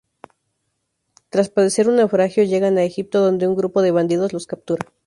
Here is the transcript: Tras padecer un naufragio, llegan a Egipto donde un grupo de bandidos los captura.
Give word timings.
Tras 1.29 1.49
padecer 1.49 1.87
un 1.87 1.97
naufragio, 1.97 2.43
llegan 2.43 2.79
a 2.79 2.83
Egipto 2.83 3.21
donde 3.21 3.47
un 3.47 3.55
grupo 3.55 3.83
de 3.83 3.91
bandidos 3.91 4.33
los 4.33 4.47
captura. 4.47 4.81